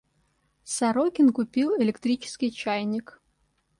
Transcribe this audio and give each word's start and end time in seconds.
Сорокин 0.63 1.31
купил 1.31 1.77
электрический 1.79 2.51
чайник. 2.51 3.21